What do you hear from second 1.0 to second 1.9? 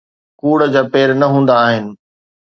نه هوندا آهن